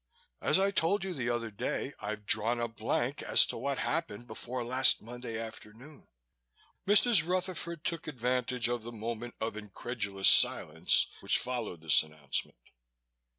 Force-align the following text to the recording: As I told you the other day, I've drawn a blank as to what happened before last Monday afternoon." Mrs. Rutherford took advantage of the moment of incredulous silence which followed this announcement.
As 0.41 0.57
I 0.57 0.71
told 0.71 1.03
you 1.03 1.13
the 1.13 1.29
other 1.29 1.51
day, 1.51 1.93
I've 1.99 2.25
drawn 2.25 2.59
a 2.59 2.67
blank 2.67 3.21
as 3.21 3.45
to 3.45 3.57
what 3.59 3.77
happened 3.77 4.25
before 4.25 4.63
last 4.65 4.99
Monday 4.99 5.37
afternoon." 5.39 6.07
Mrs. 6.87 7.23
Rutherford 7.23 7.83
took 7.85 8.07
advantage 8.07 8.67
of 8.67 8.81
the 8.81 8.91
moment 8.91 9.35
of 9.39 9.55
incredulous 9.55 10.27
silence 10.27 11.05
which 11.19 11.37
followed 11.37 11.81
this 11.81 12.01
announcement. 12.01 12.57